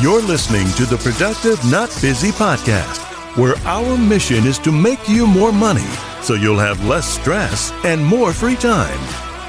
[0.00, 2.98] You're listening to the Productive Not Busy podcast,
[3.36, 5.86] where our mission is to make you more money
[6.22, 8.98] so you'll have less stress and more free time.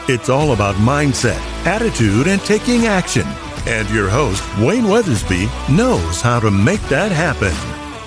[0.10, 3.26] It's all about mindset, attitude, and taking action.
[3.66, 7.56] And your host, Wayne Weathersby, knows how to make that happen.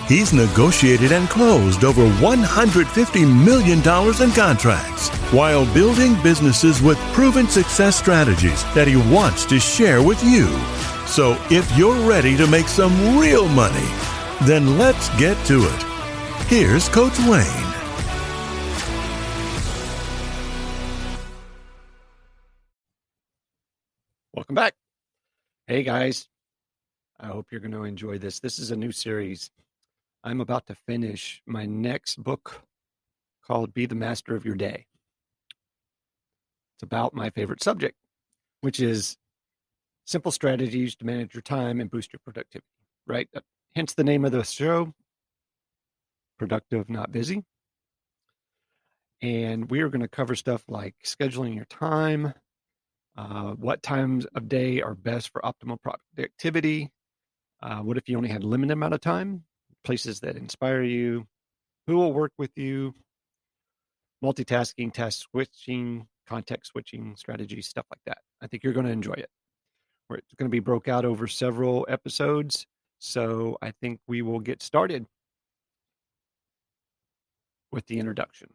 [0.07, 7.97] He's negotiated and closed over $150 million in contracts while building businesses with proven success
[7.97, 10.47] strategies that he wants to share with you.
[11.07, 13.89] So if you're ready to make some real money,
[14.43, 15.83] then let's get to it.
[16.49, 17.73] Here's Coach Wayne.
[24.35, 24.75] Welcome back.
[25.67, 26.29] Hey guys,
[27.19, 28.39] I hope you're going to enjoy this.
[28.39, 29.51] This is a new series.
[30.23, 32.63] I'm about to finish my next book
[33.45, 34.87] called Be the Master of Your Day.
[36.77, 37.97] It's about my favorite subject,
[38.61, 39.17] which is
[40.07, 42.67] simple strategies to manage your time and boost your productivity,
[43.07, 43.29] right?
[43.37, 43.41] Uh,
[43.75, 44.95] hence the name of the show
[46.39, 47.45] Productive, Not Busy.
[49.23, 52.35] And we are going to cover stuff like scheduling your time,
[53.17, 56.91] uh, what times of day are best for optimal productivity?
[57.63, 59.43] Uh, what if you only had a limited amount of time?
[59.85, 61.27] Places that inspire you.
[61.87, 62.95] Who will work with you?
[64.23, 68.19] Multitasking, task switching, context switching strategies, stuff like that.
[68.43, 69.31] I think you're going to enjoy it.
[70.11, 72.67] It's going to be broke out over several episodes.
[72.99, 75.07] So I think we will get started
[77.73, 78.49] with the introduction.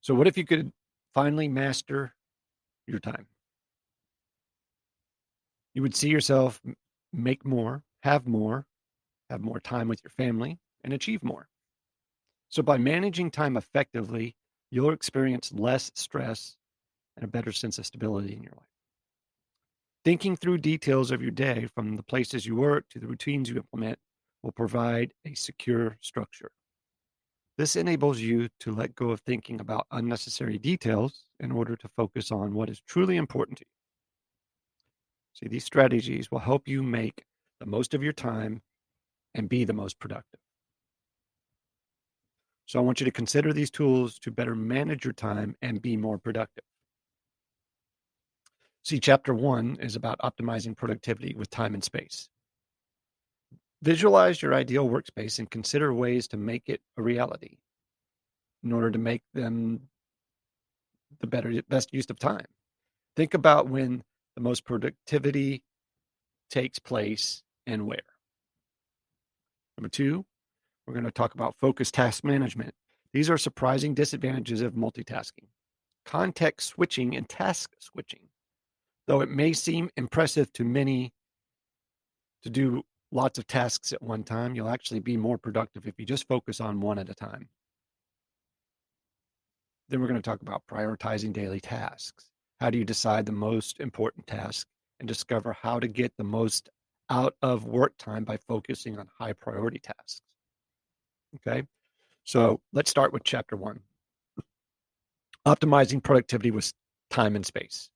[0.00, 0.72] So, what if you could
[1.14, 2.14] finally master
[2.88, 3.26] your time.
[5.74, 6.60] You would see yourself
[7.12, 8.66] make more, have more,
[9.30, 11.48] have more time with your family, and achieve more.
[12.48, 14.34] So, by managing time effectively,
[14.70, 16.56] you'll experience less stress
[17.16, 18.77] and a better sense of stability in your life.
[20.08, 23.56] Thinking through details of your day, from the places you work to the routines you
[23.56, 23.98] implement,
[24.42, 26.50] will provide a secure structure.
[27.58, 32.32] This enables you to let go of thinking about unnecessary details in order to focus
[32.32, 33.70] on what is truly important to you.
[35.34, 37.26] See, these strategies will help you make
[37.60, 38.62] the most of your time
[39.34, 40.40] and be the most productive.
[42.64, 45.98] So I want you to consider these tools to better manage your time and be
[45.98, 46.64] more productive.
[48.84, 52.28] See, chapter one is about optimizing productivity with time and space.
[53.82, 57.58] Visualize your ideal workspace and consider ways to make it a reality
[58.64, 59.88] in order to make them
[61.20, 62.46] the better best use of time.
[63.16, 64.02] Think about when
[64.34, 65.62] the most productivity
[66.50, 67.98] takes place and where.
[69.76, 70.24] Number two,
[70.86, 72.74] we're going to talk about focused task management.
[73.12, 75.48] These are surprising disadvantages of multitasking.
[76.04, 78.28] Context switching and task switching.
[79.08, 81.14] Though it may seem impressive to many
[82.42, 86.04] to do lots of tasks at one time, you'll actually be more productive if you
[86.04, 87.48] just focus on one at a time.
[89.88, 92.26] Then we're going to talk about prioritizing daily tasks.
[92.60, 94.66] How do you decide the most important task
[95.00, 96.68] and discover how to get the most
[97.08, 100.20] out of work time by focusing on high priority tasks?
[101.36, 101.62] Okay,
[102.24, 103.80] so let's start with chapter one
[105.46, 106.70] optimizing productivity with
[107.08, 107.88] time and space.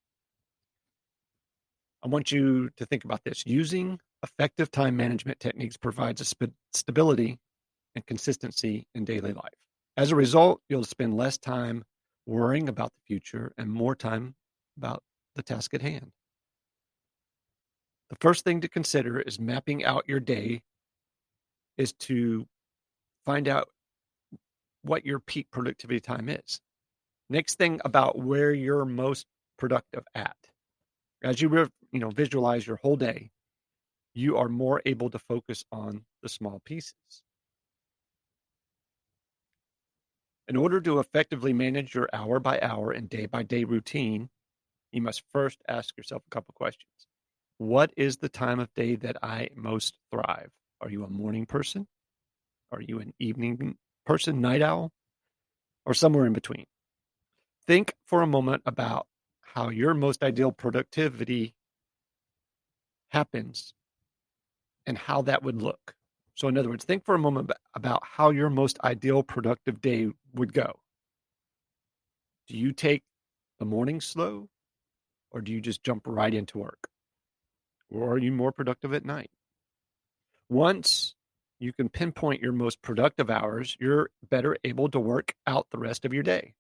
[2.05, 3.45] I want you to think about this.
[3.47, 7.39] Using effective time management techniques provides a sp- stability
[7.95, 9.55] and consistency in daily life.
[9.97, 11.85] As a result, you'll spend less time
[12.27, 14.35] worrying about the future and more time
[14.77, 15.03] about
[15.37, 16.11] the task at hand.
[18.11, 20.62] The first thing to consider is mapping out your day
[21.79, 22.47] is to
[23.25, 23.69] find out
[24.83, 26.61] what your peak productivity time is.
[27.31, 29.27] Next thing about where you're most
[29.59, 30.37] productive at.
[31.23, 31.49] As you
[31.93, 33.31] you know visualize your whole day,
[34.15, 36.95] you are more able to focus on the small pieces.
[40.49, 44.29] In order to effectively manage your hour by hour and day by day routine,
[44.91, 46.91] you must first ask yourself a couple questions.
[47.59, 50.50] What is the time of day that I most thrive?
[50.81, 51.87] Are you a morning person?
[52.73, 54.91] Are you an evening person, night owl,
[55.87, 56.67] or somewhere in between?
[57.67, 59.06] Think for a moment about
[59.43, 61.55] how your most ideal productivity
[63.12, 63.75] happens
[64.87, 65.94] and how that would look.
[66.35, 70.09] So, in other words, think for a moment about how your most ideal productive day
[70.35, 70.81] would go.
[72.49, 73.05] Do you take
[73.59, 74.49] the morning slow
[75.31, 76.88] or do you just jump right into work?
[77.91, 79.31] Or are you more productive at night?
[80.49, 81.14] Once
[81.61, 86.05] you can pinpoint your most productive hours, you're better able to work out the rest
[86.05, 86.55] of your day.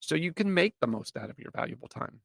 [0.00, 2.20] So you can make the most out of your valuable time.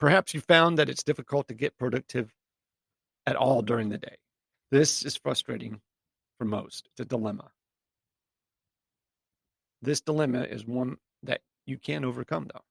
[0.00, 2.32] Perhaps you found that it's difficult to get productive
[3.26, 4.16] at all during the day.
[4.70, 5.80] This is frustrating
[6.38, 6.88] for most.
[6.92, 7.50] It's a dilemma.
[9.82, 12.64] This dilemma is one that you can overcome, though.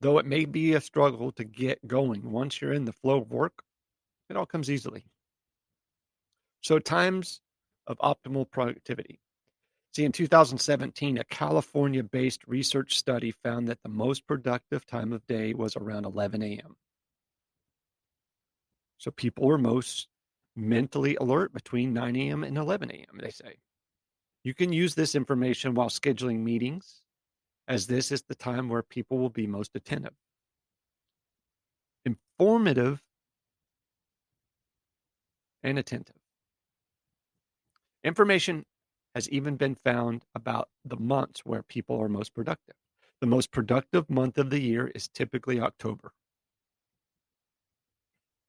[0.00, 3.30] Though it may be a struggle to get going, once you're in the flow of
[3.30, 3.62] work,
[4.28, 5.06] it all comes easily.
[6.62, 7.40] So, times
[7.86, 9.20] of optimal productivity.
[9.96, 15.26] See, in 2017, a California based research study found that the most productive time of
[15.26, 16.76] day was around 11 a.m.
[18.98, 20.08] So, people were most
[20.54, 22.44] mentally alert between 9 a.m.
[22.44, 23.56] and 11 a.m., they say.
[24.44, 27.00] You can use this information while scheduling meetings,
[27.66, 30.12] as this is the time where people will be most attentive.
[32.04, 33.02] Informative
[35.62, 36.20] and attentive.
[38.04, 38.66] Information
[39.16, 42.74] has even been found about the months where people are most productive.
[43.22, 46.12] The most productive month of the year is typically October.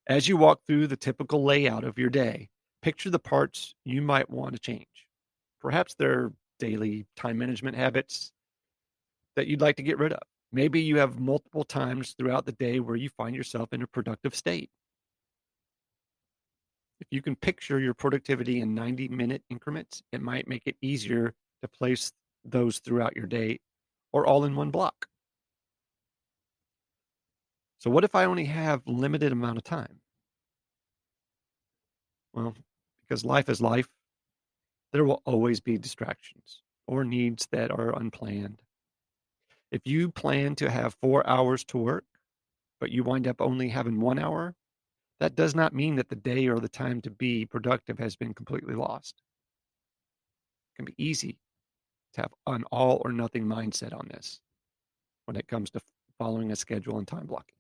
[0.08, 2.50] As you walk through the typical layout of your day,
[2.81, 5.08] picture the parts you might want to change.
[5.62, 8.34] Perhaps they're daily time management habits
[9.38, 10.19] that you'd like to get rid of.
[10.52, 14.36] Maybe you have multiple times throughout the day where you find yourself in a productive
[14.36, 14.69] state.
[17.00, 21.34] If you can picture your productivity in 90 minute increments, it might make it easier
[21.62, 22.12] to place
[22.44, 23.60] those throughout your day
[24.12, 25.08] or all in one block.
[27.80, 30.02] So what if I only have limited amount of time?
[32.34, 32.56] Well,
[33.02, 33.88] because life is life,
[34.92, 38.62] there will always be distractions or needs that are unplanned.
[39.72, 42.06] If you plan to have 4 hours to work,
[42.80, 44.56] but you wind up only having 1 hour,
[45.19, 48.34] that does not mean that the day or the time to be productive has been
[48.34, 49.22] completely lost.
[50.74, 51.38] It can be easy
[52.14, 54.40] to have an all or nothing mindset on this
[55.25, 55.81] when it comes to
[56.18, 57.56] following a schedule and time blocking.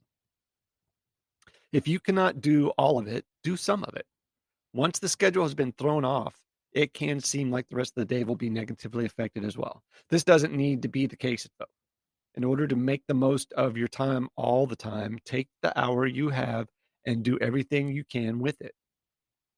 [1.73, 4.05] If you cannot do all of it, do some of it.
[4.73, 6.35] Once the schedule has been thrown off,
[6.73, 9.83] it can seem like the rest of the day will be negatively affected as well.
[10.09, 11.65] This doesn't need to be the case, though.
[12.35, 16.05] In order to make the most of your time all the time, take the hour
[16.05, 16.67] you have
[17.05, 18.73] and do everything you can with it.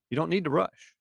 [0.09, 0.95] You don't need to rush.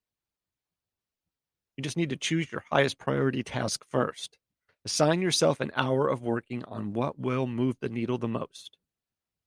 [1.77, 4.39] You just need to choose your highest priority task first.
[4.85, 8.77] Assign yourself an hour of working on what will move the needle the most.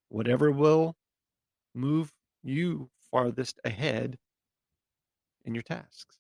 [0.10, 0.96] Whatever will
[1.74, 2.12] move
[2.44, 4.18] you farthest ahead
[5.46, 6.18] in your tasks.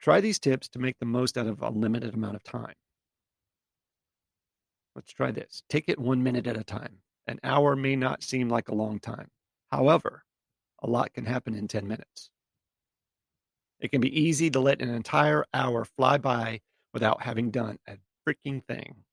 [0.00, 2.74] Try these tips to make the most out of a limited amount of time.
[4.94, 5.62] Let's try this.
[5.68, 6.98] Take it one minute at a time.
[7.26, 9.28] An hour may not seem like a long time.
[9.70, 10.24] However,
[10.82, 12.30] a lot can happen in 10 minutes.
[13.80, 16.60] It can be easy to let an entire hour fly by
[16.92, 17.96] without having done a
[18.26, 19.04] freaking thing.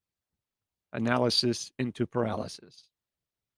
[0.92, 2.84] Analysis into paralysis.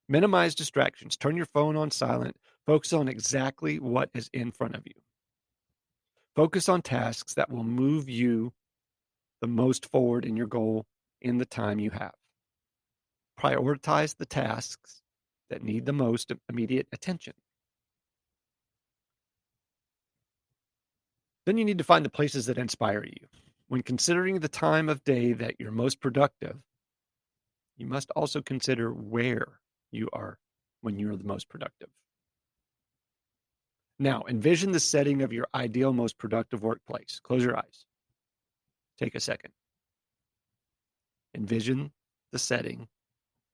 [0.09, 1.17] Minimize distractions.
[1.17, 2.37] Turn your phone on silent.
[2.67, 5.01] Focus on exactly what is in front of you.
[6.37, 8.53] Focus on tasks that will move you
[9.41, 10.87] the most forward in your goal
[11.21, 12.15] in the time you have.
[13.39, 15.01] Prioritize the tasks
[15.51, 17.35] that need the most immediate attention.
[21.47, 23.27] Then you need to find the places that inspire you.
[23.69, 26.57] When considering the time of day that you're most productive,
[27.77, 29.61] you must also consider where
[29.91, 30.39] you are
[30.81, 31.89] when you're the most productive.
[33.99, 37.21] Now, envision the setting of your ideal, most productive workplace.
[37.23, 37.85] Close your eyes.
[38.99, 39.53] Take a second.
[41.35, 41.91] Envision
[42.33, 42.89] the setting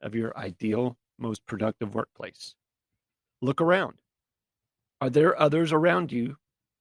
[0.03, 2.55] of your ideal, most productive workplace.
[3.43, 3.95] Look around.
[5.01, 6.37] Are there others around you?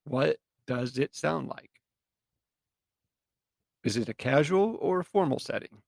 [0.05, 0.37] What
[0.67, 1.69] does it sound like?
[3.83, 5.81] Is it a casual or a formal setting?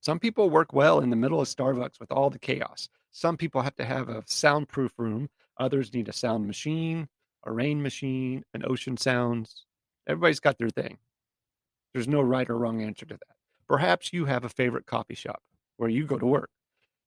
[0.00, 2.88] Some people work well in the middle of Starbucks with all the chaos.
[3.10, 5.28] Some people have to have a soundproof room.
[5.58, 7.08] Others need a sound machine,
[7.44, 9.64] a rain machine, an ocean sounds.
[10.06, 10.98] Everybody's got their thing.
[11.92, 13.36] There's no right or wrong answer to that.
[13.66, 15.42] Perhaps you have a favorite coffee shop
[15.76, 16.50] where you go to work.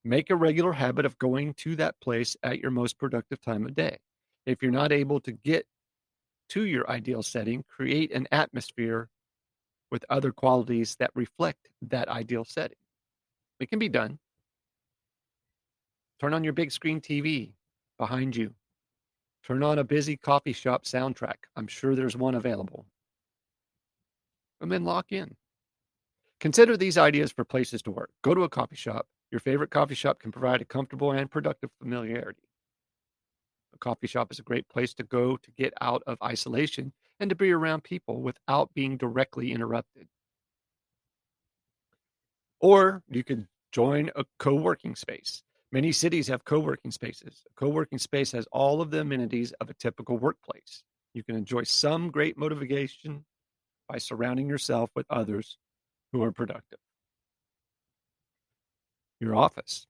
[0.04, 3.76] Make a regular habit of going to that place at your most productive time of
[3.76, 3.98] day.
[4.46, 5.68] If you're not able to get
[6.50, 9.10] to your ideal setting, create an atmosphere
[9.92, 12.78] with other qualities that reflect that ideal setting.
[13.60, 14.18] It can be done.
[16.20, 17.52] Turn on your big screen TV
[17.98, 18.54] behind you.
[19.44, 21.46] Turn on a busy coffee shop soundtrack.
[21.56, 22.86] I'm sure there's one available.
[24.62, 25.36] And then lock in.
[26.40, 28.10] Consider these ideas for places to work.
[28.24, 29.08] Go to a coffee shop.
[29.32, 32.44] Your favorite coffee shop can provide a comfortable and productive familiarity.
[33.74, 37.30] A coffee shop is a great place to go to get out of isolation and
[37.30, 40.08] to be around people without being directly interrupted.
[42.60, 45.44] Or you could join a co working space.
[45.72, 47.44] Many cities have co working spaces.
[47.50, 50.84] A co working space has all of the amenities of a typical workplace.
[51.14, 53.24] You can enjoy some great motivation
[53.88, 55.58] by surrounding yourself with others
[56.12, 56.80] who are productive.
[59.22, 59.86] Your office.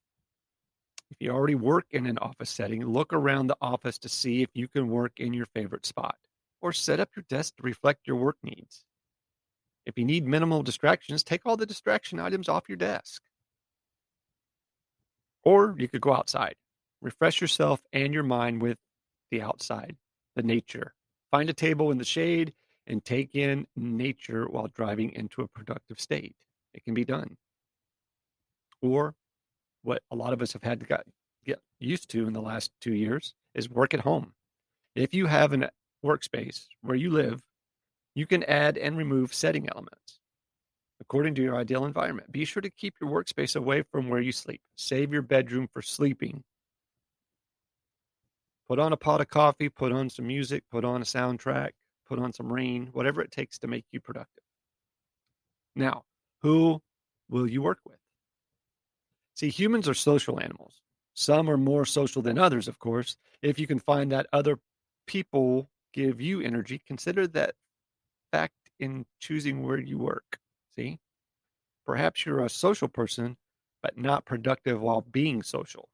[1.10, 4.50] If you already work in an office setting, look around the office to see if
[4.54, 6.18] you can work in your favorite spot
[6.62, 8.84] or set up your desk to reflect your work needs.
[9.86, 13.22] If you need minimal distractions, take all the distraction items off your desk.
[15.44, 16.56] Or you could go outside,
[17.02, 18.78] refresh yourself and your mind with
[19.32, 19.96] the outside,
[20.36, 20.94] the nature.
[21.32, 22.54] Find a table in the shade
[22.86, 26.36] and take in nature while driving into a productive state.
[26.74, 27.38] It can be done.
[28.82, 29.16] Or
[29.84, 31.06] what a lot of us have had to get,
[31.46, 34.34] get used to in the last two years is work at home.
[34.96, 35.72] If you have a
[36.04, 37.42] workspace where you live,
[38.16, 40.20] you can add and remove setting elements
[41.00, 42.32] according to your ideal environment.
[42.32, 44.62] Be sure to keep your workspace away from where you sleep.
[44.76, 46.44] Save your bedroom for sleeping.
[48.70, 51.72] Put on a pot of coffee, put on some music, put on a soundtrack,
[52.08, 54.44] put on some rain, whatever it takes to make you productive.
[55.76, 56.04] Now,
[56.42, 56.82] who
[57.30, 57.98] will you work with?
[59.36, 60.82] See, humans are social animals.
[61.14, 63.18] Some are more social than others, of course.
[63.42, 64.60] If you can find that other
[65.08, 67.56] people give you energy, consider that
[68.32, 70.40] fact in choosing where you work.
[70.76, 71.00] See?
[71.86, 73.38] Perhaps you're a social person,
[73.82, 75.90] but not productive while being social.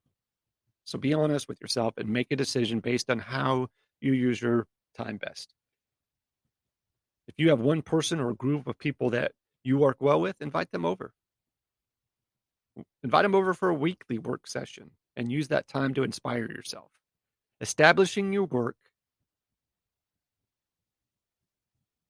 [0.83, 3.67] So be honest with yourself and make a decision based on how
[3.99, 5.53] you use your time best.
[7.27, 10.41] If you have one person or a group of people that you work well with,
[10.41, 11.11] invite them over.
[13.03, 16.91] Invite them over for a weekly work session and use that time to inspire yourself.
[17.61, 18.75] Establishing your work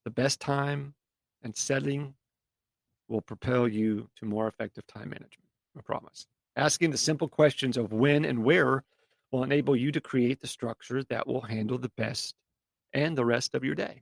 [0.03, 0.93] the best time
[1.43, 2.13] and setting
[3.07, 5.49] will propel you to more effective time management.
[5.77, 6.25] I promise.
[6.55, 8.83] Asking the simple questions of when and where
[9.31, 12.35] will enable you to create the structure that will handle the best
[12.93, 14.01] and the rest of your day.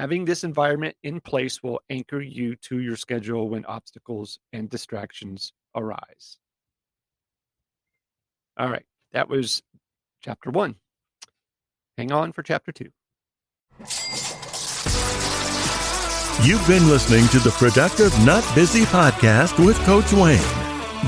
[0.00, 5.52] Having this environment in place will anchor you to your schedule when obstacles and distractions
[5.74, 6.38] arise.
[8.56, 9.62] All right, that was
[10.22, 10.76] chapter one.
[11.98, 12.92] Hang on for chapter two.
[16.48, 20.40] You've been listening to the Productive Not Busy podcast with Coach Wayne.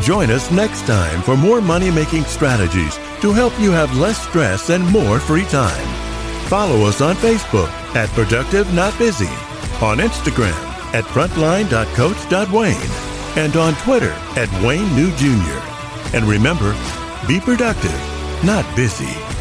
[0.02, 4.68] Join us next time for more money making strategies to help you have less stress
[4.68, 6.12] and more free time.
[6.52, 9.25] Follow us on Facebook at Productive Not Busy,
[9.80, 10.52] on Instagram
[10.92, 16.14] at frontline.coach.wayne, and on Twitter at Wayne New Jr.
[16.14, 16.76] And remember,
[17.26, 17.99] be productive,
[18.44, 19.31] not busy.